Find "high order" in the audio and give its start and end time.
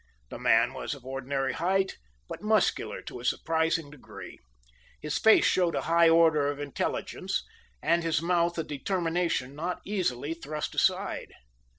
5.83-6.47